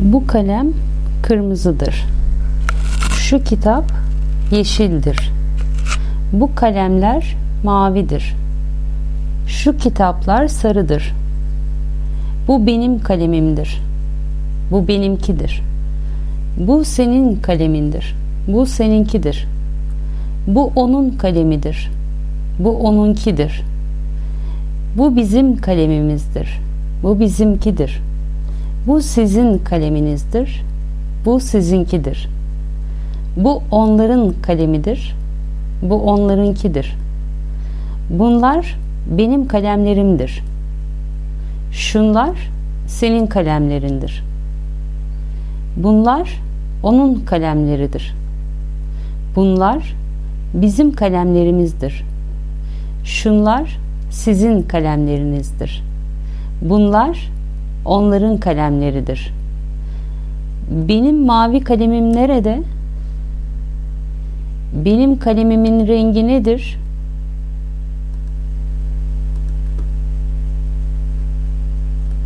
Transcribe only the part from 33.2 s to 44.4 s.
Bu onların kalemidir. Bu onlarınkidir. Bunlar benim kalemlerimdir. Şunlar senin kalemlerindir.